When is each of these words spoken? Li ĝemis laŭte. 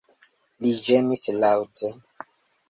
Li 0.63 0.71
ĝemis 0.85 1.27
laŭte. 1.45 1.93